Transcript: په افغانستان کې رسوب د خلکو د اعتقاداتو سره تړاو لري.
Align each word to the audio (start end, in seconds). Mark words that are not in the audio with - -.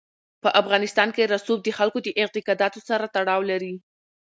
په 0.43 0.49
افغانستان 0.61 1.09
کې 1.15 1.29
رسوب 1.33 1.59
د 1.63 1.67
خلکو 1.77 1.99
د 2.03 2.07
اعتقاداتو 2.21 2.79
سره 2.89 3.05
تړاو 3.15 3.41
لري. 3.51 3.73